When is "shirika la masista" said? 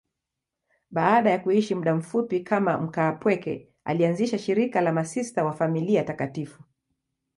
4.37-5.45